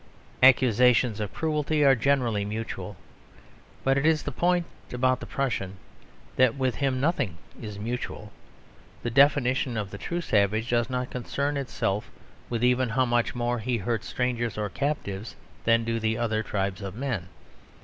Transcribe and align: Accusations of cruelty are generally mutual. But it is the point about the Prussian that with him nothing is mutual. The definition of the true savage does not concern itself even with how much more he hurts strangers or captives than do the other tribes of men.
Accusations 0.41 1.19
of 1.19 1.31
cruelty 1.31 1.83
are 1.83 1.93
generally 1.93 2.43
mutual. 2.43 2.97
But 3.83 3.99
it 3.99 4.05
is 4.07 4.23
the 4.23 4.31
point 4.31 4.65
about 4.91 5.19
the 5.19 5.27
Prussian 5.27 5.75
that 6.37 6.55
with 6.55 6.73
him 6.77 6.99
nothing 6.99 7.37
is 7.61 7.77
mutual. 7.77 8.31
The 9.03 9.11
definition 9.11 9.77
of 9.77 9.91
the 9.91 9.99
true 9.99 10.21
savage 10.21 10.71
does 10.71 10.89
not 10.89 11.11
concern 11.11 11.55
itself 11.55 12.09
even 12.51 12.87
with 12.87 12.95
how 12.95 13.05
much 13.05 13.35
more 13.35 13.59
he 13.59 13.77
hurts 13.77 14.07
strangers 14.07 14.57
or 14.57 14.69
captives 14.69 15.35
than 15.65 15.83
do 15.83 15.99
the 15.99 16.17
other 16.17 16.41
tribes 16.41 16.81
of 16.81 16.95
men. 16.95 17.27